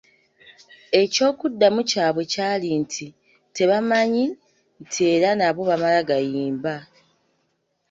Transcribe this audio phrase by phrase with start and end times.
[1.01, 3.05] Eky’okuddamu kyabwe kyali nti
[3.55, 4.25] tebamanyi
[4.81, 6.75] nti era bo baamala gayimba.